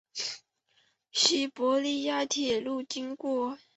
[1.11, 3.59] 西伯利亚铁路经过。